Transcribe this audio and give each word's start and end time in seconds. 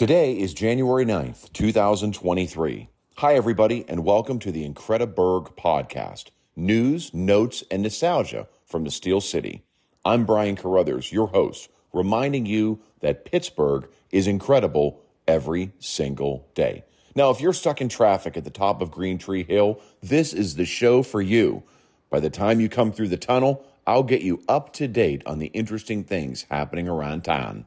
Today 0.00 0.32
is 0.38 0.54
January 0.54 1.04
9th, 1.04 1.52
2023. 1.52 2.88
Hi, 3.16 3.34
everybody, 3.34 3.84
and 3.86 4.02
welcome 4.02 4.38
to 4.38 4.50
the 4.50 4.64
Incrediburg 4.64 5.54
podcast 5.56 6.28
news, 6.56 7.12
notes, 7.12 7.62
and 7.70 7.82
nostalgia 7.82 8.48
from 8.64 8.84
the 8.84 8.90
Steel 8.90 9.20
City. 9.20 9.62
I'm 10.02 10.24
Brian 10.24 10.56
Carruthers, 10.56 11.12
your 11.12 11.26
host, 11.26 11.68
reminding 11.92 12.46
you 12.46 12.80
that 13.00 13.26
Pittsburgh 13.26 13.90
is 14.10 14.26
incredible 14.26 15.02
every 15.28 15.72
single 15.80 16.48
day. 16.54 16.82
Now, 17.14 17.28
if 17.28 17.42
you're 17.42 17.52
stuck 17.52 17.82
in 17.82 17.90
traffic 17.90 18.38
at 18.38 18.44
the 18.44 18.48
top 18.48 18.80
of 18.80 18.90
Green 18.90 19.18
Tree 19.18 19.44
Hill, 19.44 19.82
this 20.02 20.32
is 20.32 20.54
the 20.54 20.64
show 20.64 21.02
for 21.02 21.20
you. 21.20 21.62
By 22.08 22.20
the 22.20 22.30
time 22.30 22.58
you 22.58 22.70
come 22.70 22.90
through 22.90 23.08
the 23.08 23.18
tunnel, 23.18 23.66
I'll 23.86 24.02
get 24.02 24.22
you 24.22 24.42
up 24.48 24.72
to 24.74 24.88
date 24.88 25.22
on 25.26 25.40
the 25.40 25.48
interesting 25.48 26.04
things 26.04 26.46
happening 26.50 26.88
around 26.88 27.22
town. 27.22 27.66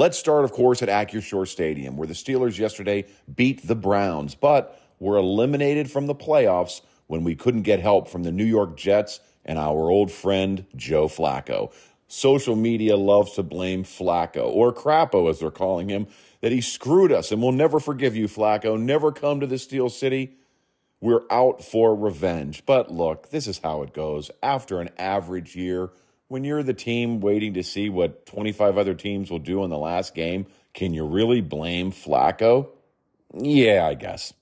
Let's 0.00 0.16
start, 0.16 0.46
of 0.46 0.52
course, 0.52 0.80
at 0.80 0.88
Acrisure 0.88 1.46
Stadium, 1.46 1.98
where 1.98 2.08
the 2.08 2.14
Steelers 2.14 2.56
yesterday 2.56 3.04
beat 3.36 3.68
the 3.68 3.74
Browns, 3.74 4.34
but 4.34 4.80
were 4.98 5.18
eliminated 5.18 5.90
from 5.90 6.06
the 6.06 6.14
playoffs 6.14 6.80
when 7.06 7.22
we 7.22 7.34
couldn't 7.34 7.64
get 7.64 7.80
help 7.80 8.08
from 8.08 8.22
the 8.22 8.32
New 8.32 8.46
York 8.46 8.78
Jets 8.78 9.20
and 9.44 9.58
our 9.58 9.90
old 9.90 10.10
friend 10.10 10.64
Joe 10.74 11.06
Flacco. 11.06 11.70
Social 12.08 12.56
media 12.56 12.96
loves 12.96 13.32
to 13.32 13.42
blame 13.42 13.84
Flacco, 13.84 14.50
or 14.50 14.72
Crapo 14.72 15.28
as 15.28 15.40
they're 15.40 15.50
calling 15.50 15.90
him, 15.90 16.06
that 16.40 16.50
he 16.50 16.62
screwed 16.62 17.12
us 17.12 17.30
and 17.30 17.42
we'll 17.42 17.52
never 17.52 17.78
forgive 17.78 18.16
you, 18.16 18.26
Flacco. 18.26 18.80
Never 18.80 19.12
come 19.12 19.38
to 19.40 19.46
the 19.46 19.58
Steel 19.58 19.90
City. 19.90 20.32
We're 21.02 21.24
out 21.30 21.62
for 21.62 21.94
revenge. 21.94 22.62
But 22.64 22.90
look, 22.90 23.28
this 23.28 23.46
is 23.46 23.58
how 23.58 23.82
it 23.82 23.92
goes. 23.92 24.30
After 24.42 24.80
an 24.80 24.88
average 24.96 25.54
year, 25.56 25.90
when 26.30 26.44
you're 26.44 26.62
the 26.62 26.72
team 26.72 27.20
waiting 27.20 27.54
to 27.54 27.62
see 27.64 27.88
what 27.88 28.24
25 28.24 28.78
other 28.78 28.94
teams 28.94 29.32
will 29.32 29.40
do 29.40 29.64
in 29.64 29.70
the 29.70 29.76
last 29.76 30.14
game, 30.14 30.46
can 30.72 30.94
you 30.94 31.04
really 31.04 31.40
blame 31.40 31.90
Flacco? 31.90 32.68
Yeah, 33.34 33.84
I 33.84 33.94
guess. 33.94 34.32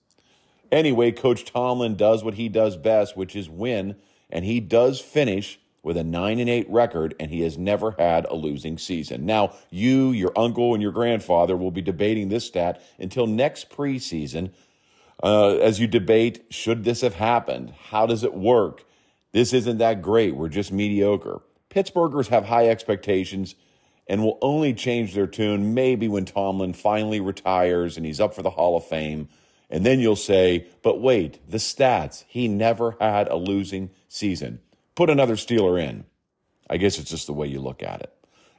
Anyway, 0.71 1.13
Coach 1.13 1.47
Tomlin 1.47 1.97
does 1.97 2.23
what 2.23 2.35
he 2.35 2.51
does 2.51 2.77
best, 2.77 3.17
which 3.17 3.35
is 3.35 3.49
win, 3.49 3.97
and 4.29 4.45
he 4.45 4.61
does 4.61 5.01
finish 5.01 5.59
with 5.83 5.97
a 5.97 6.05
9 6.05 6.39
and 6.39 6.51
8 6.51 6.69
record 6.69 7.15
and 7.19 7.31
he 7.31 7.41
has 7.41 7.57
never 7.57 7.93
had 7.93 8.27
a 8.27 8.35
losing 8.35 8.77
season. 8.77 9.25
Now, 9.25 9.55
you, 9.71 10.13
your 10.13 10.33
uncle 10.37 10.75
and 10.75 10.83
your 10.83 10.93
grandfather 10.93 11.57
will 11.57 11.71
be 11.71 11.81
debating 11.81 12.29
this 12.29 12.47
stat 12.47 12.83
until 12.99 13.27
next 13.27 13.71
preseason 13.71 14.51
uh, 15.23 15.55
as 15.57 15.81
you 15.81 15.87
debate 15.87 16.45
should 16.51 16.85
this 16.85 17.01
have 17.01 17.15
happened? 17.15 17.73
How 17.89 18.05
does 18.05 18.25
it 18.25 18.35
work? 18.35 18.85
This 19.33 19.55
isn't 19.55 19.79
that 19.79 20.03
great. 20.03 20.37
We're 20.37 20.51
just 20.51 20.71
mediocre. 20.71 21.41
Pittsburghers 21.79 22.27
have 22.27 22.47
high 22.47 22.69
expectations 22.69 23.55
and 24.09 24.21
will 24.21 24.39
only 24.43 24.75
change 24.75 25.15
their 25.15 25.29
tune 25.29 25.75
maybe 25.75 26.09
when 26.09 26.25
Tomlin 26.25 26.73
finally 26.73 27.21
retires 27.21 27.97
and 27.97 28.05
he's 28.05 28.19
up 28.19 28.35
for 28.35 28.43
the 28.43 28.51
Hall 28.51 28.77
of 28.77 28.85
Fame. 28.85 29.29
And 29.71 29.87
then 29.87 30.01
you'll 30.01 30.17
say, 30.17 30.67
but 30.83 31.01
wait, 31.01 31.39
the 31.49 31.59
stats, 31.59 32.25
he 32.27 32.49
never 32.49 32.97
had 33.01 33.29
a 33.29 33.37
losing 33.37 33.91
season. 34.09 34.59
Put 34.97 35.09
another 35.09 35.37
Steeler 35.37 35.81
in. 35.81 36.05
I 36.69 36.79
guess 36.79 36.99
it's 36.99 37.11
just 37.11 37.29
the 37.29 37.33
way 37.33 37.47
you 37.47 37.61
look 37.61 37.81
at 37.81 38.01
it. 38.01 38.13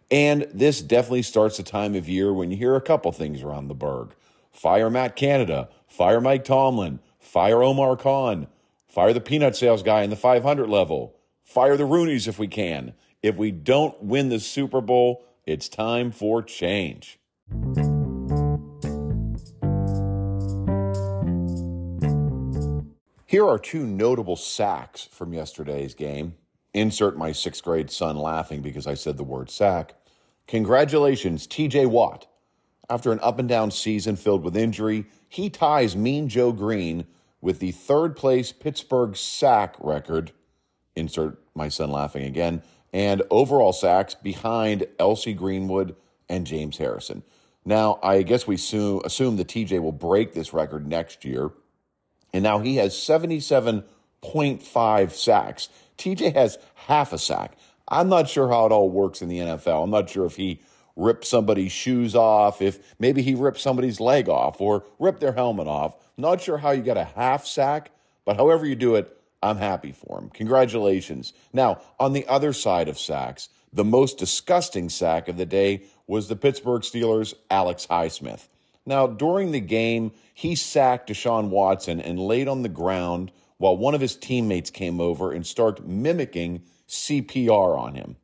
And 0.10 0.48
this 0.54 0.82
definitely 0.82 1.24
starts 1.24 1.58
the 1.58 1.64
time 1.64 1.96
of 1.96 2.08
year 2.08 2.32
when 2.32 2.52
you 2.52 2.58
hear 2.58 2.78
a 2.78 2.82
couple 2.82 3.12
things 3.12 3.44
around 3.44 3.68
the 3.68 3.76
Burgh. 3.76 4.16
Fire 4.54 4.90
Matt 4.90 5.18
Canada, 5.18 5.68
fire 5.90 6.22
Mike 6.22 6.46
Tomlin, 6.46 7.02
fire 7.20 7.62
Omar 7.62 7.98
Khan, 7.98 8.48
fire 8.88 9.12
the 9.12 9.20
peanut 9.20 9.58
sales 9.58 9.84
guy 9.84 10.04
in 10.04 10.10
the 10.10 10.16
500 10.16 10.70
level. 10.70 11.18
Fire 11.50 11.76
the 11.76 11.84
Rooneys 11.84 12.28
if 12.28 12.38
we 12.38 12.48
can. 12.48 12.94
If 13.22 13.36
we 13.36 13.52
don't 13.52 14.02
win 14.02 14.30
the 14.30 14.40
Super 14.40 14.80
Bowl, 14.80 15.26
it's 15.46 15.68
time 15.68 16.12
for 16.12 16.42
change. 16.42 17.20
Here 23.26 23.46
are 23.46 23.60
two 23.60 23.86
notable 23.86 24.38
sacks 24.38 25.04
from 25.12 25.34
yesterday's 25.34 25.94
game. 25.94 26.36
Insert 26.74 27.18
my 27.18 27.34
sixth 27.34 27.64
grade 27.64 27.92
son 27.92 28.16
laughing 28.16 28.62
because 28.62 28.88
I 28.88 28.94
said 28.94 29.18
the 29.18 29.24
word 29.24 29.50
sack. 29.50 29.96
Congratulations, 30.48 31.46
TJ 31.46 31.88
Watt. 31.88 32.26
After 32.90 33.12
an 33.12 33.20
up 33.22 33.38
and 33.38 33.50
down 33.50 33.70
season 33.70 34.16
filled 34.16 34.44
with 34.44 34.56
injury, 34.56 35.06
he 35.28 35.50
ties 35.50 35.96
Mean 35.96 36.30
Joe 36.30 36.54
Greene 36.54 37.06
with 37.42 37.60
the 37.60 37.72
third 37.72 38.16
place 38.16 38.52
Pittsburgh 38.52 39.16
sack 39.16 39.76
record 39.80 40.32
insert 40.96 41.40
my 41.56 41.70
son 41.70 41.92
laughing 41.92 42.24
again, 42.24 42.62
and 42.94 43.22
overall 43.30 43.74
sacks 43.74 44.16
behind 44.16 44.88
L.C. 44.98 45.34
Greenwood 45.34 45.96
and 46.28 46.48
James 46.48 46.78
Harrison. 46.78 47.22
Now, 47.66 48.00
I 48.02 48.22
guess 48.24 48.48
we 48.48 48.56
assume, 48.56 49.02
assume 49.04 49.36
that 49.38 49.48
TJ 49.48 49.80
will 49.82 49.92
break 49.92 50.34
this 50.34 50.54
record 50.54 50.88
next 50.88 51.26
year. 51.26 51.52
And 52.34 52.44
now 52.44 52.60
he 52.60 52.78
has 52.78 52.96
77.5 52.96 55.12
sacks. 55.12 55.70
TJ 55.98 56.34
has 56.34 56.58
half 56.76 57.14
a 57.14 57.18
sack. 57.18 57.58
I'm 57.88 58.10
not 58.10 58.30
sure 58.30 58.50
how 58.50 58.66
it 58.66 58.72
all 58.72 58.90
works 58.90 59.22
in 59.22 59.30
the 59.30 59.40
NFL. 59.40 59.84
I'm 59.84 59.90
not 59.90 60.10
sure 60.10 60.26
if 60.26 60.36
he 60.36 60.62
ripped 60.96 61.26
somebody's 61.26 61.72
shoes 61.72 62.16
off, 62.16 62.62
if 62.62 62.96
maybe 63.00 63.22
he 63.22 63.36
ripped 63.36 63.60
somebody's 63.60 64.00
leg 64.00 64.30
off 64.30 64.62
or 64.62 64.86
ripped 65.00 65.22
their 65.22 65.34
helmet 65.34 65.68
off. 65.68 65.96
Not 66.18 66.42
sure 66.42 66.58
how 66.58 66.72
you 66.72 66.84
got 66.84 66.98
a 66.98 67.06
half 67.06 67.46
sack, 67.46 67.92
but 68.26 68.36
however 68.36 68.66
you 68.66 68.76
do 68.76 68.96
it, 68.96 69.19
I'm 69.42 69.58
happy 69.58 69.92
for 69.92 70.20
him. 70.20 70.30
Congratulations. 70.30 71.34
Now, 71.54 71.82
on 72.00 72.14
the 72.14 72.28
other 72.28 72.54
side 72.54 72.90
of 72.90 73.00
sacks, 73.00 73.50
the 73.72 73.86
most 73.86 74.18
disgusting 74.18 74.90
sack 74.90 75.28
of 75.28 75.38
the 75.38 75.46
day 75.46 75.84
was 76.08 76.28
the 76.28 76.36
Pittsburgh 76.36 76.82
Steelers' 76.82 77.34
Alex 77.50 77.88
Highsmith. 77.90 78.48
Now, 78.86 79.08
during 79.08 79.52
the 79.52 79.60
game, 79.60 80.12
he 80.34 80.56
sacked 80.56 81.10
Deshaun 81.10 81.50
Watson 81.50 82.02
and 82.02 82.20
laid 82.20 82.48
on 82.48 82.64
the 82.64 82.70
ground 82.70 83.32
while 83.58 83.78
one 83.78 83.94
of 83.94 84.02
his 84.02 84.16
teammates 84.16 84.72
came 84.72 85.00
over 85.00 85.32
and 85.32 85.46
started 85.46 85.88
mimicking 85.88 86.64
CPR 86.88 87.78
on 87.78 87.94
him. 87.94 88.16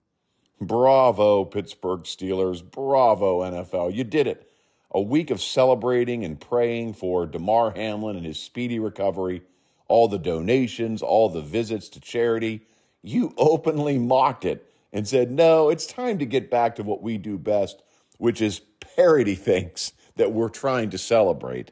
Bravo, 0.60 1.46
Pittsburgh 1.46 2.04
Steelers. 2.04 2.64
Bravo, 2.64 3.42
NFL. 3.42 3.94
You 3.94 4.04
did 4.04 4.28
it. 4.28 4.50
A 4.92 5.02
week 5.02 5.30
of 5.30 5.42
celebrating 5.42 6.24
and 6.24 6.40
praying 6.40 6.94
for 6.94 7.26
Damar 7.26 7.72
Hamlin 7.72 8.16
and 8.16 8.26
his 8.26 8.40
speedy 8.40 8.80
recovery 8.80 9.44
all 9.88 10.08
the 10.08 10.20
donations, 10.20 11.02
all 11.02 11.30
the 11.30 11.42
visits 11.42 11.90
to 11.90 12.00
charity. 12.00 12.62
You 13.02 13.34
openly 13.38 13.98
mocked 13.98 14.46
it 14.46 14.72
and 14.92 15.08
said, 15.08 15.32
no, 15.32 15.70
it's 15.70 15.86
time 15.86 16.20
to 16.20 16.26
get 16.26 16.50
back 16.50 16.76
to 16.76 16.84
what 16.84 17.02
we 17.02 17.18
do 17.18 17.38
best, 17.38 17.84
which 18.18 18.42
is 18.42 18.62
parody 18.96 19.36
things 19.36 19.94
that 20.16 20.32
we're 20.32 20.50
trying 20.50 20.90
to 20.92 20.98
celebrate. 20.98 21.72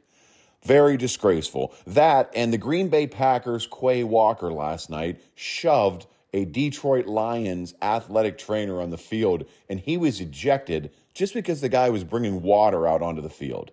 Very 0.64 0.98
disgraceful. 0.98 1.74
That 1.88 2.32
and 2.36 2.54
the 2.54 2.58
Green 2.58 2.90
Bay 2.90 3.08
Packers' 3.08 3.68
Quay 3.68 4.04
Walker 4.04 4.52
last 4.52 4.90
night 4.90 5.22
shoved 5.36 6.06
a 6.34 6.46
Detroit 6.46 7.06
Lions 7.06 7.74
athletic 7.82 8.38
trainer 8.38 8.82
on 8.82 8.90
the 8.90 8.98
field, 8.98 9.46
and 9.70 9.80
he 9.80 9.98
was 9.98 10.20
ejected 10.20 10.92
just 11.14 11.34
because 11.34 11.62
the 11.62 11.70
guy 11.70 11.90
was 11.90 12.04
bringing 12.04 12.42
water 12.42 12.88
out 12.88 13.02
onto 13.02 13.22
the 13.22 13.30
field 13.30 13.72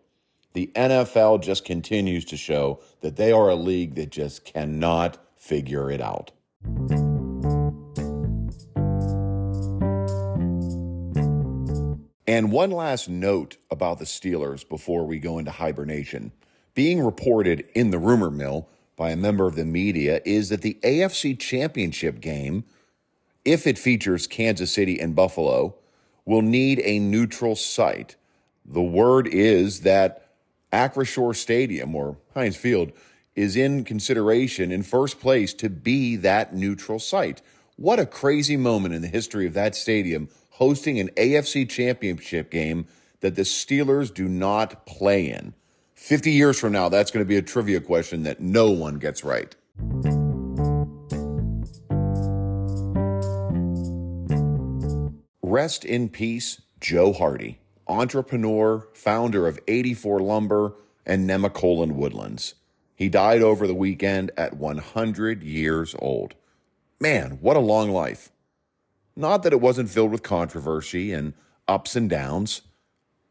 the 0.53 0.71
NFL 0.75 1.43
just 1.43 1.65
continues 1.65 2.25
to 2.27 2.37
show 2.37 2.81
that 3.01 3.17
they 3.17 3.33
are 3.33 3.49
a 3.49 3.55
league 3.55 3.95
that 3.95 4.11
just 4.11 4.45
cannot 4.45 5.19
figure 5.37 5.91
it 5.91 6.01
out. 6.01 6.33
And 12.27 12.53
one 12.53 12.71
last 12.71 13.09
note 13.09 13.57
about 13.71 13.99
the 13.99 14.05
Steelers 14.05 14.69
before 14.69 15.05
we 15.05 15.19
go 15.19 15.39
into 15.39 15.51
hibernation. 15.51 16.33
Being 16.75 17.03
reported 17.05 17.67
in 17.75 17.91
the 17.91 17.99
rumor 17.99 18.31
mill 18.31 18.69
by 18.97 19.11
a 19.11 19.17
member 19.17 19.47
of 19.47 19.57
the 19.57 19.65
media 19.65 20.21
is 20.25 20.49
that 20.51 20.63
the 20.63 20.79
AFC 20.83 21.39
Championship 21.39 22.21
game, 22.21 22.65
if 23.45 23.67
it 23.67 23.79
features 23.79 24.27
Kansas 24.27 24.73
City 24.73 25.01
and 25.01 25.17
Buffalo, 25.17 25.75
will 26.25 26.43
need 26.43 26.81
a 26.85 26.99
neutral 26.99 27.57
site. 27.57 28.17
The 28.65 28.81
word 28.81 29.27
is 29.27 29.81
that 29.81 30.30
Acrisure 30.73 31.35
Stadium 31.35 31.95
or 31.95 32.17
Heinz 32.35 32.57
Field 32.57 32.93
is 33.35 33.57
in 33.57 33.85
consideration 33.85 34.71
in 34.71 34.83
first 34.83 35.21
place 35.21 35.55
to 35.55 35.69
be 35.69 36.17
that 36.17 36.55
neutral 36.55 36.99
site. 36.99 37.43
What 37.77 37.99
a 37.99 38.07
crazy 38.07 38.57
moment 38.57 38.95
in 38.95 39.03
the 39.03 39.09
history 39.09 39.47
of 39.47 39.55
that 39.55 39.75
stadium 39.75 40.29
hosting 40.51 41.01
an 41.01 41.09
AFC 41.17 41.69
championship 41.69 42.51
game 42.51 42.87
that 43.21 43.35
the 43.35 43.43
Steelers 43.43 44.13
do 44.13 44.29
not 44.29 44.85
play 44.87 45.31
in. 45.31 45.55
50 45.95 46.31
years 46.31 46.59
from 46.59 46.73
now, 46.73 46.89
that's 46.89 47.11
going 47.11 47.25
to 47.25 47.29
be 47.29 47.37
a 47.37 47.43
trivia 47.43 47.81
question 47.81 48.23
that 48.25 48.41
no 48.41 48.71
one 48.71 48.99
gets 48.99 49.25
right. 49.25 49.55
Rest 55.43 55.85
in 55.85 56.09
peace, 56.09 56.63
Joe 56.81 57.13
Hardy 57.13 57.61
entrepreneur, 57.91 58.89
founder 58.95 59.49
of 59.49 59.59
84 59.69 60.21
Lumber 60.21 60.75
and 61.05 61.29
Nemacolin 61.29 61.93
Woodlands. 61.93 62.55
He 62.95 63.09
died 63.09 63.43
over 63.43 63.67
the 63.67 63.75
weekend 63.75 64.31
at 64.37 64.57
100 64.57 65.43
years 65.43 65.95
old. 65.99 66.35
Man, 67.01 67.39
what 67.41 67.57
a 67.57 67.61
long 67.61 67.91
life. 67.91 68.31
Not 69.17 69.43
that 69.43 69.53
it 69.53 69.61
wasn't 69.61 69.91
filled 69.91 70.13
with 70.13 70.23
controversy 70.23 71.13
and 71.13 71.35
ups 71.69 71.97
and 71.97 72.09
downs. 72.11 72.63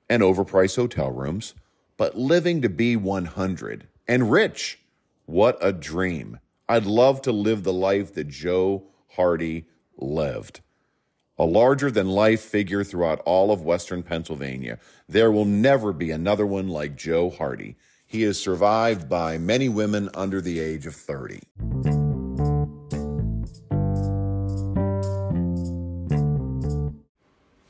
and 0.10 0.24
overpriced 0.24 0.76
hotel 0.76 1.12
rooms, 1.12 1.54
but 1.98 2.18
living 2.18 2.62
to 2.64 2.70
be 2.70 2.96
100 2.96 3.88
and 4.08 4.32
rich. 4.32 4.80
What 5.26 5.58
a 5.62 5.72
dream. 5.72 6.40
I'd 6.68 6.86
love 6.86 7.22
to 7.24 7.32
live 7.32 7.64
the 7.64 7.74
life 7.74 8.14
that 8.16 8.28
Joe 8.28 8.86
Hardy 9.10 9.68
lived. 9.98 10.62
A 11.41 11.45
larger 11.45 11.89
than 11.89 12.09
life 12.09 12.41
figure 12.41 12.83
throughout 12.83 13.21
all 13.21 13.50
of 13.50 13.62
Western 13.62 14.03
Pennsylvania. 14.03 14.77
There 15.07 15.31
will 15.31 15.45
never 15.45 15.94
be 15.94 16.12
another 16.12 16.45
one 16.45 16.68
like 16.68 16.97
Joe 16.97 17.30
Hardy. 17.30 17.77
He 18.06 18.24
is 18.24 18.38
survived 18.38 19.07
by 19.07 19.38
many 19.38 19.69
women 19.69 20.09
under 20.13 20.41
the 20.41 20.59
age 20.59 20.86
of 20.86 20.95
30. 20.95 21.39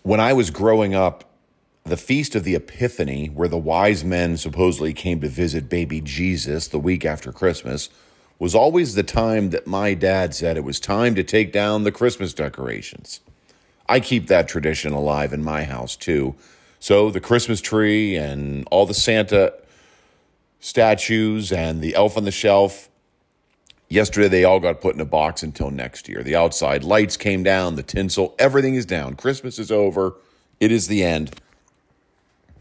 When 0.01 0.19
I 0.19 0.33
was 0.33 0.49
growing 0.49 0.95
up, 0.95 1.25
the 1.83 1.95
Feast 1.95 2.33
of 2.33 2.43
the 2.43 2.55
Epiphany, 2.55 3.27
where 3.27 3.47
the 3.47 3.57
wise 3.59 4.03
men 4.03 4.37
supposedly 4.37 4.93
came 4.93 5.21
to 5.21 5.27
visit 5.27 5.69
baby 5.69 6.01
Jesus 6.01 6.67
the 6.67 6.79
week 6.79 7.05
after 7.05 7.31
Christmas, 7.31 7.89
was 8.39 8.55
always 8.55 8.95
the 8.95 9.03
time 9.03 9.51
that 9.51 9.67
my 9.67 9.93
dad 9.93 10.33
said 10.33 10.57
it 10.57 10.63
was 10.63 10.79
time 10.79 11.13
to 11.13 11.23
take 11.23 11.53
down 11.53 11.83
the 11.83 11.91
Christmas 11.91 12.33
decorations. 12.33 13.19
I 13.89 13.99
keep 13.99 14.27
that 14.27 14.47
tradition 14.47 14.93
alive 14.93 15.33
in 15.33 15.43
my 15.43 15.63
house 15.63 15.95
too. 15.95 16.35
So 16.79 17.09
the 17.09 17.19
Christmas 17.19 17.59
tree 17.59 18.15
and 18.15 18.65
all 18.71 18.85
the 18.85 18.93
Santa 18.93 19.53
statues 20.59 21.51
and 21.51 21.81
the 21.81 21.95
elf 21.95 22.15
on 22.15 22.23
the 22.23 22.31
shelf, 22.31 22.87
yesterday 23.89 24.27
they 24.27 24.43
all 24.45 24.59
got 24.59 24.79
put 24.79 24.93
in 24.95 25.01
a 25.01 25.05
box 25.05 25.41
until 25.43 25.71
next 25.71 26.07
year. 26.07 26.21
The 26.21 26.35
outside 26.35 26.83
lights 26.83 27.17
came 27.17 27.43
down, 27.43 27.75
the 27.75 27.83
tinsel, 27.83 28.35
everything 28.37 28.75
is 28.75 28.85
down. 28.85 29.15
Christmas 29.15 29.57
is 29.57 29.71
over. 29.71 30.13
It 30.59 30.71
is 30.71 30.87
the 30.87 31.03
end 31.03 31.41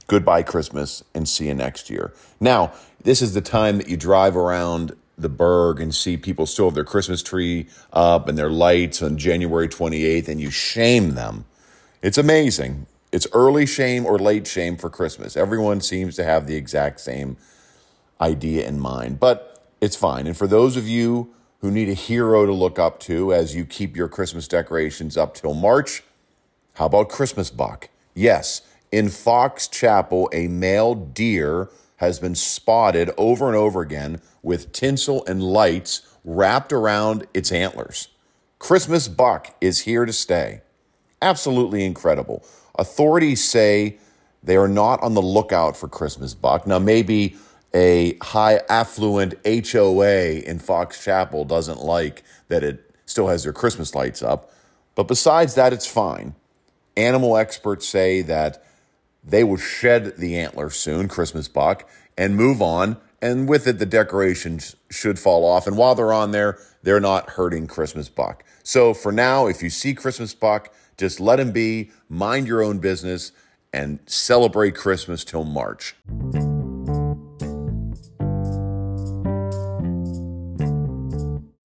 goodbye 0.08 0.42
Christmas 0.42 1.04
and 1.14 1.28
see 1.28 1.48
you 1.48 1.54
next 1.54 1.90
year. 1.90 2.12
Now, 2.40 2.72
this 3.04 3.22
is 3.22 3.34
the 3.34 3.40
time 3.42 3.76
that 3.76 3.88
you 3.88 3.96
drive 3.96 4.36
around 4.36 4.96
the 5.18 5.28
burg 5.28 5.80
and 5.80 5.94
see 5.94 6.16
people 6.16 6.46
still 6.46 6.66
have 6.66 6.74
their 6.74 6.84
Christmas 6.84 7.22
tree 7.22 7.66
up 7.92 8.28
and 8.28 8.38
their 8.38 8.50
lights 8.50 9.02
on 9.02 9.18
January 9.18 9.68
28th 9.68 10.28
and 10.28 10.40
you 10.40 10.50
shame 10.50 11.14
them. 11.14 11.44
It's 12.02 12.18
amazing. 12.18 12.86
It's 13.10 13.26
early 13.32 13.66
shame 13.66 14.06
or 14.06 14.18
late 14.18 14.46
shame 14.46 14.76
for 14.76 14.88
Christmas. 14.88 15.36
Everyone 15.36 15.80
seems 15.80 16.14
to 16.16 16.24
have 16.24 16.46
the 16.46 16.54
exact 16.56 17.00
same 17.00 17.36
idea 18.20 18.66
in 18.66 18.78
mind, 18.78 19.18
but 19.18 19.66
it's 19.80 19.96
fine. 19.96 20.26
And 20.26 20.36
for 20.36 20.46
those 20.46 20.76
of 20.76 20.86
you 20.86 21.34
who 21.60 21.70
need 21.70 21.88
a 21.88 21.94
hero 21.94 22.46
to 22.46 22.52
look 22.52 22.78
up 22.78 23.00
to 23.00 23.32
as 23.32 23.54
you 23.54 23.64
keep 23.64 23.96
your 23.96 24.08
Christmas 24.08 24.46
decorations 24.46 25.16
up 25.16 25.34
till 25.34 25.54
March, 25.54 26.02
how 26.74 26.86
about 26.86 27.08
Christmas 27.08 27.50
Buck? 27.50 27.88
Yes, 28.14 28.62
in 28.92 29.08
Fox 29.08 29.66
Chapel, 29.66 30.30
a 30.32 30.48
male 30.48 30.94
deer 30.94 31.68
has 31.98 32.18
been 32.18 32.34
spotted 32.34 33.10
over 33.16 33.46
and 33.46 33.56
over 33.56 33.80
again 33.80 34.20
with 34.42 34.72
tinsel 34.72 35.24
and 35.26 35.42
lights 35.42 36.02
wrapped 36.24 36.72
around 36.72 37.26
its 37.34 37.52
antlers. 37.52 38.08
Christmas 38.58 39.06
buck 39.06 39.54
is 39.60 39.80
here 39.80 40.04
to 40.04 40.12
stay. 40.12 40.62
Absolutely 41.22 41.84
incredible. 41.84 42.44
Authorities 42.78 43.44
say 43.44 43.98
they 44.42 44.56
are 44.56 44.68
not 44.68 45.02
on 45.02 45.14
the 45.14 45.22
lookout 45.22 45.76
for 45.76 45.88
Christmas 45.88 46.34
buck. 46.34 46.66
Now, 46.66 46.78
maybe 46.78 47.36
a 47.74 48.16
high 48.22 48.60
affluent 48.68 49.34
HOA 49.44 50.40
in 50.40 50.58
Fox 50.58 51.02
Chapel 51.02 51.44
doesn't 51.44 51.80
like 51.80 52.22
that 52.48 52.62
it 52.62 52.94
still 53.06 53.28
has 53.28 53.44
their 53.44 53.52
Christmas 53.52 53.94
lights 53.94 54.22
up. 54.22 54.52
But 54.94 55.08
besides 55.08 55.54
that, 55.54 55.72
it's 55.72 55.86
fine. 55.86 56.34
Animal 56.96 57.36
experts 57.36 57.86
say 57.86 58.22
that 58.22 58.64
they 59.28 59.44
will 59.44 59.58
shed 59.58 60.16
the 60.16 60.38
antler 60.38 60.70
soon, 60.70 61.06
Christmas 61.06 61.48
buck, 61.48 61.88
and 62.16 62.34
move 62.34 62.62
on. 62.62 62.96
And 63.20 63.48
with 63.48 63.66
it, 63.66 63.78
the 63.78 63.86
decorations 63.86 64.74
should 64.90 65.18
fall 65.18 65.44
off. 65.44 65.66
And 65.66 65.76
while 65.76 65.94
they're 65.94 66.12
on 66.12 66.30
there, 66.30 66.58
they're 66.82 67.00
not 67.00 67.30
hurting 67.30 67.66
Christmas 67.66 68.08
buck. 68.08 68.42
So 68.62 68.94
for 68.94 69.12
now, 69.12 69.46
if 69.46 69.62
you 69.62 69.70
see 69.70 69.92
Christmas 69.92 70.34
buck, 70.34 70.72
just 70.96 71.20
let 71.20 71.38
him 71.38 71.52
be, 71.52 71.90
mind 72.08 72.46
your 72.46 72.62
own 72.62 72.78
business, 72.78 73.32
and 73.72 73.98
celebrate 74.06 74.74
Christmas 74.74 75.24
till 75.24 75.44
March. 75.44 75.94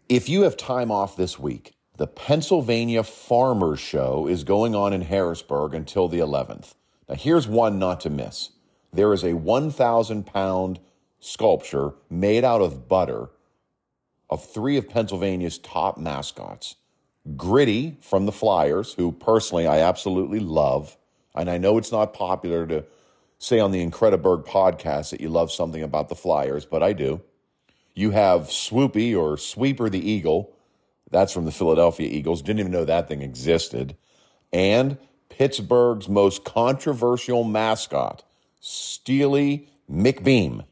If 0.09 0.27
you 0.27 0.41
have 0.41 0.57
time 0.57 0.91
off 0.91 1.15
this 1.15 1.39
week, 1.39 1.73
the 1.97 2.07
Pennsylvania 2.07 3.03
Farmers 3.03 3.79
Show 3.79 4.27
is 4.27 4.43
going 4.43 4.75
on 4.75 4.91
in 4.91 5.01
Harrisburg 5.01 5.73
until 5.73 6.07
the 6.07 6.19
11th. 6.19 6.73
Now, 7.07 7.15
here's 7.15 7.47
one 7.47 7.79
not 7.79 8.01
to 8.01 8.09
miss 8.09 8.49
there 8.91 9.13
is 9.13 9.23
a 9.23 9.33
1,000 9.33 10.25
pound 10.25 10.79
sculpture 11.19 11.93
made 12.09 12.43
out 12.43 12.61
of 12.61 12.87
butter 12.87 13.29
of 14.29 14.45
three 14.45 14.77
of 14.77 14.89
Pennsylvania's 14.89 15.57
top 15.57 15.97
mascots. 15.97 16.75
Gritty 17.37 17.97
from 18.01 18.25
the 18.25 18.31
Flyers, 18.31 18.93
who 18.93 19.11
personally 19.11 19.65
I 19.65 19.79
absolutely 19.79 20.39
love. 20.39 20.97
And 21.35 21.49
I 21.49 21.57
know 21.57 21.77
it's 21.77 21.91
not 21.91 22.13
popular 22.13 22.67
to 22.67 22.85
say 23.39 23.59
on 23.59 23.71
the 23.71 23.81
Incrediburg 23.81 24.45
podcast 24.45 25.11
that 25.11 25.21
you 25.21 25.29
love 25.29 25.51
something 25.51 25.83
about 25.83 26.09
the 26.09 26.15
Flyers, 26.15 26.65
but 26.65 26.83
I 26.83 26.93
do. 26.93 27.21
You 27.93 28.11
have 28.11 28.43
Swoopy 28.43 29.17
or 29.17 29.37
Sweeper 29.37 29.89
the 29.89 30.09
Eagle. 30.09 30.51
That's 31.11 31.31
from 31.31 31.45
the 31.45 31.51
Philadelphia 31.51 32.09
Eagles. 32.09 32.41
Didn't 32.41 32.59
even 32.59 32.71
know 32.71 32.85
that 32.85 33.07
thing 33.07 33.21
existed. 33.21 33.95
And 34.51 34.97
Pittsburgh's 35.37 36.07
most 36.07 36.43
controversial 36.43 37.43
mascot, 37.43 38.23
Steely 38.59 39.67
McBeam. 39.91 40.63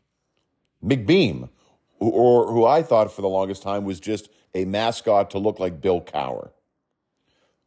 McBeam, 0.86 1.50
or 1.98 2.46
who 2.46 2.64
I 2.64 2.84
thought 2.84 3.12
for 3.12 3.24
the 3.24 3.28
longest 3.28 3.64
time 3.64 3.86
was 3.86 4.00
just 4.00 4.30
a 4.54 4.66
mascot 4.66 5.32
to 5.32 5.40
look 5.40 5.60
like 5.60 5.82
Bill 5.82 6.00
Cowher. 6.00 6.52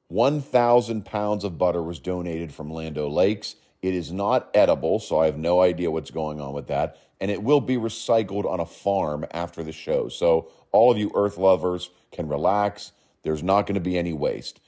1,000 0.06 1.04
pounds 1.04 1.42
of 1.42 1.58
butter 1.58 1.82
was 1.82 1.98
donated 1.98 2.54
from 2.54 2.72
Land 2.72 2.96
Lakes. 2.96 3.56
It 3.82 3.92
is 3.92 4.12
not 4.12 4.48
edible, 4.54 5.00
so 5.00 5.18
I 5.18 5.26
have 5.26 5.36
no 5.36 5.62
idea 5.62 5.90
what's 5.90 6.12
going 6.12 6.40
on 6.40 6.52
with 6.52 6.68
that. 6.68 6.96
And 7.20 7.28
it 7.28 7.42
will 7.42 7.60
be 7.60 7.76
recycled 7.76 8.48
on 8.48 8.60
a 8.60 8.66
farm 8.66 9.26
after 9.32 9.64
the 9.64 9.72
show. 9.72 10.08
So 10.08 10.48
all 10.70 10.92
of 10.92 10.98
you 10.98 11.10
earth 11.16 11.38
lovers 11.38 11.90
can 12.12 12.28
relax. 12.28 12.92
There's 13.24 13.42
not 13.42 13.66
going 13.66 13.74
to 13.74 13.80
be 13.80 13.98
any 13.98 14.12
waste. 14.12 14.60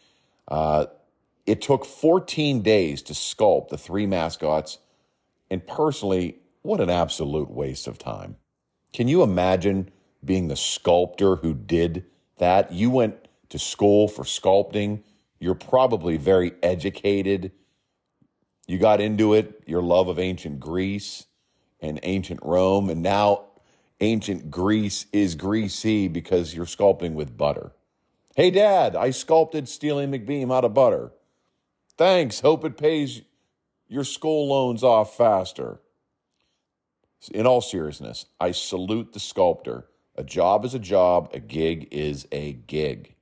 Uh, 0.48 0.86
it 1.46 1.62
took 1.62 1.84
14 1.84 2.62
days 2.62 3.02
to 3.02 3.12
sculpt 3.12 3.68
the 3.68 3.78
three 3.78 4.06
mascots. 4.06 4.78
And 5.50 5.66
personally, 5.66 6.38
what 6.62 6.80
an 6.80 6.90
absolute 6.90 7.50
waste 7.50 7.86
of 7.86 7.98
time. 7.98 8.36
Can 8.92 9.08
you 9.08 9.22
imagine 9.22 9.90
being 10.24 10.48
the 10.48 10.56
sculptor 10.56 11.36
who 11.36 11.54
did 11.54 12.04
that? 12.38 12.72
You 12.72 12.90
went 12.90 13.28
to 13.50 13.58
school 13.58 14.08
for 14.08 14.24
sculpting. 14.24 15.02
You're 15.38 15.54
probably 15.54 16.16
very 16.16 16.52
educated. 16.62 17.52
You 18.66 18.78
got 18.78 19.00
into 19.00 19.34
it, 19.34 19.62
your 19.66 19.82
love 19.82 20.08
of 20.08 20.18
ancient 20.18 20.58
Greece 20.58 21.26
and 21.80 22.00
ancient 22.02 22.40
Rome. 22.42 22.90
And 22.90 23.02
now 23.02 23.44
ancient 24.00 24.50
Greece 24.50 25.06
is 25.12 25.36
greasy 25.36 26.08
because 26.08 26.54
you're 26.54 26.66
sculpting 26.66 27.12
with 27.14 27.36
butter. 27.36 27.72
Hey, 28.34 28.50
Dad, 28.50 28.96
I 28.96 29.10
sculpted 29.10 29.68
Steely 29.68 30.06
McBeam 30.06 30.52
out 30.52 30.64
of 30.64 30.74
butter. 30.74 31.12
Thanks. 31.96 32.40
Hope 32.40 32.64
it 32.64 32.76
pays 32.76 33.22
your 33.88 34.04
school 34.04 34.48
loans 34.48 34.82
off 34.82 35.16
faster. 35.16 35.80
In 37.32 37.46
all 37.46 37.62
seriousness, 37.62 38.26
I 38.38 38.50
salute 38.52 39.12
the 39.12 39.20
sculptor. 39.20 39.86
A 40.14 40.22
job 40.22 40.64
is 40.64 40.74
a 40.74 40.78
job, 40.78 41.30
a 41.32 41.40
gig 41.40 41.88
is 41.90 42.26
a 42.30 42.52
gig. 42.52 43.14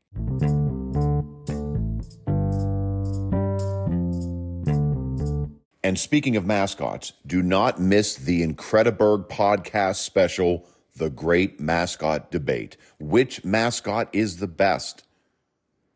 And 5.82 5.98
speaking 5.98 6.34
of 6.36 6.44
mascots, 6.44 7.12
do 7.26 7.42
not 7.42 7.80
miss 7.80 8.16
the 8.16 8.42
Incrediburg 8.42 9.28
podcast 9.28 9.96
special, 9.96 10.66
The 10.96 11.10
Great 11.10 11.60
Mascot 11.60 12.30
Debate. 12.30 12.76
Which 12.98 13.44
mascot 13.44 14.08
is 14.12 14.38
the 14.38 14.48
best? 14.48 15.04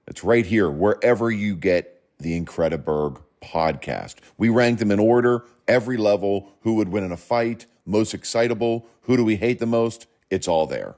It's 0.06 0.22
right 0.22 0.46
here, 0.46 0.70
wherever 0.70 1.30
you 1.30 1.56
get 1.56 1.97
the 2.18 2.36
Incrediburg 2.36 3.20
podcast. 3.42 4.16
We 4.36 4.48
ranked 4.48 4.80
them 4.80 4.90
in 4.90 4.98
order, 4.98 5.44
every 5.66 5.96
level, 5.96 6.52
who 6.62 6.74
would 6.74 6.88
win 6.88 7.04
in 7.04 7.12
a 7.12 7.16
fight, 7.16 7.66
most 7.86 8.14
excitable, 8.14 8.86
who 9.02 9.16
do 9.16 9.24
we 9.24 9.36
hate 9.36 9.58
the 9.58 9.66
most? 9.66 10.06
It's 10.30 10.48
all 10.48 10.66
there. 10.66 10.96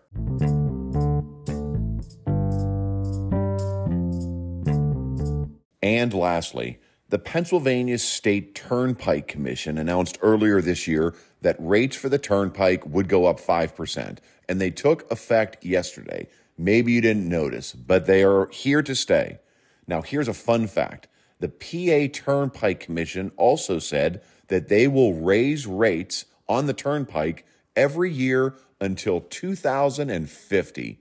And 5.82 6.12
lastly, 6.14 6.78
the 7.08 7.18
Pennsylvania 7.18 7.98
State 7.98 8.54
Turnpike 8.54 9.26
Commission 9.26 9.78
announced 9.78 10.18
earlier 10.22 10.60
this 10.60 10.86
year 10.86 11.14
that 11.42 11.56
rates 11.58 11.96
for 11.96 12.08
the 12.08 12.18
turnpike 12.18 12.86
would 12.86 13.08
go 13.08 13.26
up 13.26 13.40
5%, 13.40 14.18
and 14.48 14.60
they 14.60 14.70
took 14.70 15.10
effect 15.10 15.64
yesterday. 15.64 16.28
Maybe 16.56 16.92
you 16.92 17.00
didn't 17.00 17.28
notice, 17.28 17.72
but 17.72 18.06
they 18.06 18.22
are 18.22 18.48
here 18.52 18.82
to 18.82 18.94
stay. 18.94 19.38
Now, 19.87 20.02
here's 20.02 20.28
a 20.28 20.34
fun 20.34 20.66
fact 20.66 21.08
the 21.40 21.49
PA 21.49 22.12
Turnpike 22.12 22.80
Commission 22.80 23.32
also 23.37 23.78
said 23.78 24.22
that 24.49 24.68
they 24.68 24.87
will 24.87 25.14
raise 25.14 25.66
rates 25.66 26.26
on 26.49 26.66
the 26.66 26.75
turnpike 26.75 27.46
every 27.75 28.12
year 28.12 28.54
until 28.80 29.20
2050. 29.20 31.00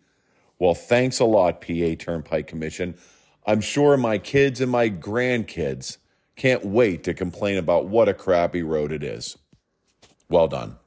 Well, 0.60 0.76
thanks 0.76 1.20
a 1.20 1.26
lot, 1.26 1.62
PA 1.62 1.96
Turnpike 1.98 2.48
Commission. 2.48 2.96
I'm 3.46 3.62
sure 3.62 3.98
my 3.98 4.18
kids 4.18 4.62
and 4.62 4.72
my 4.72 4.90
grandkids 4.90 5.98
can't 6.36 6.66
wait 6.66 7.04
to 7.04 7.14
complain 7.14 7.58
about 7.58 7.88
what 7.88 8.08
a 8.08 8.14
crappy 8.14 8.62
road 8.62 8.92
it 8.92 9.04
is. 9.04 9.38
Well 10.30 10.48
done. 10.48 10.78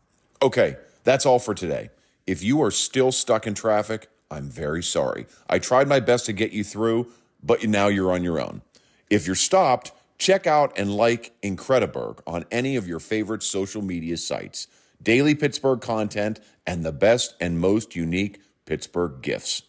Okay, 0.41 0.77
that's 1.05 1.27
all 1.27 1.39
for 1.39 1.55
today. 1.55 1.91
If 2.27 2.43
you 2.43 2.63
are 2.63 2.71
still 2.71 3.13
stuck 3.13 3.47
in 3.47 3.55
traffic, 3.55 4.09
I'm 4.31 4.49
very 4.49 4.83
sorry. 4.83 5.27
I 5.49 5.59
tried 5.59 5.89
my 5.89 6.01
best 6.01 6.27
to 6.27 6.33
get 6.33 6.53
you 6.53 6.65
through, 6.65 7.09
but 7.43 7.65
now 7.65 7.89
you're 7.89 8.13
on 8.13 8.23
your 8.23 8.41
own. 8.41 8.63
If 9.11 9.27
you're 9.27 9.37
stopped, 9.37 9.93
check 10.19 10.47
out 10.47 10.79
and 10.79 10.95
like 10.95 11.33
Incrediburg 11.43 12.23
on 12.27 12.45
any 12.51 12.77
of 12.77 12.87
your 12.87 13.01
favorite 13.01 13.43
social 13.43 13.83
media 13.83 14.17
sites. 14.17 14.69
Daily 15.03 15.35
Pittsburgh 15.35 15.81
content 15.81 16.41
and 16.67 16.85
the 16.85 16.93
best 16.93 17.35
and 17.41 17.59
most 17.59 17.97
unique 17.97 18.41
Pittsburgh 18.67 19.21
gifts. 19.21 19.63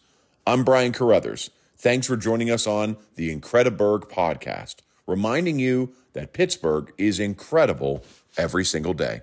I'm 0.46 0.64
Brian 0.64 0.92
Carruthers. 0.92 1.50
Thanks 1.76 2.06
for 2.06 2.16
joining 2.16 2.50
us 2.50 2.66
on 2.66 2.96
the 3.16 3.30
Incrediburg 3.30 4.02
podcast, 4.02 4.76
reminding 5.06 5.58
you 5.58 5.92
that 6.12 6.32
Pittsburgh 6.32 6.92
is 6.96 7.18
incredible 7.18 8.04
every 8.36 8.64
single 8.64 8.94
day. 8.94 9.22